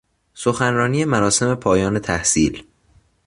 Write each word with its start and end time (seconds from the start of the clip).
سخنرانی 0.33 1.05
مراسم 1.05 1.55
پایان 1.55 1.99
تحصیل 1.99 2.63